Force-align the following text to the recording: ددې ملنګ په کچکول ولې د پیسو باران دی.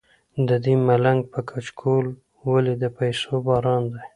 ددې 0.47 0.75
ملنګ 0.87 1.21
په 1.31 1.39
کچکول 1.49 2.05
ولې 2.51 2.73
د 2.81 2.83
پیسو 2.97 3.33
باران 3.45 3.83
دی. 3.93 4.01